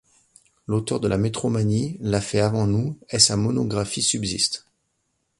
L’auteur 0.65 0.99
de 0.99 1.07
la 1.07 1.19
Métromanie 1.19 1.99
l’a 2.01 2.21
fait 2.21 2.39
avant 2.39 2.65
nous, 2.65 2.97
et 3.11 3.19
sa 3.19 3.37
monographie 3.37 4.01
subsiste. 4.01 4.65